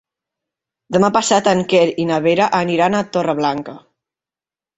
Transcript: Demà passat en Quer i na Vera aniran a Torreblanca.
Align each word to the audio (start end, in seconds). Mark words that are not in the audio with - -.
Demà 0.95 1.11
passat 1.17 1.49
en 1.51 1.61
Quer 1.73 1.81
i 2.05 2.07
na 2.13 2.17
Vera 2.29 2.49
aniran 2.61 2.99
a 3.01 3.03
Torreblanca. 3.19 3.77